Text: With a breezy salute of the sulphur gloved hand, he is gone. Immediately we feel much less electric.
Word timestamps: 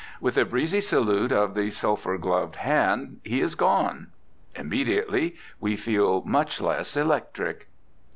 With 0.19 0.35
a 0.35 0.45
breezy 0.45 0.81
salute 0.81 1.31
of 1.31 1.53
the 1.53 1.69
sulphur 1.69 2.17
gloved 2.17 2.55
hand, 2.55 3.19
he 3.23 3.39
is 3.39 3.53
gone. 3.53 4.07
Immediately 4.55 5.35
we 5.59 5.75
feel 5.77 6.23
much 6.25 6.59
less 6.59 6.97
electric. 6.97 7.67